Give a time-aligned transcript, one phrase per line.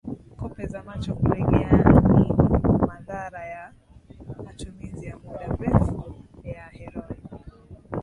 [0.39, 2.33] kope za macho kulegeaNini
[2.87, 3.73] madhara ya
[4.45, 7.19] matumizi ya muda mrefu ya heroin